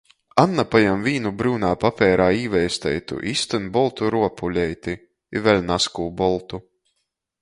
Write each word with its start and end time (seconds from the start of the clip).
Anna 0.43 0.63
pajam 0.75 1.03
vīnu 1.07 1.31
bryunā 1.41 1.69
papeirā 1.83 2.25
īveisteitu 2.37 3.19
i 3.27 3.35
iztyn 3.35 3.69
boltu 3.77 4.09
ruopuleiti 4.15 4.97
i 5.39 5.45
vēļ 5.49 5.63
nazkū 5.69 6.09
boltu. 6.23 6.65